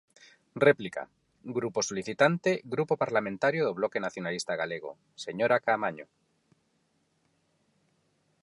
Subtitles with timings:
[0.67, 1.03] Réplica,
[1.57, 4.91] grupo solicitante, Grupo Parlamentario do Bloque Nacionalista Galego,
[5.25, 6.05] señora Caamaño.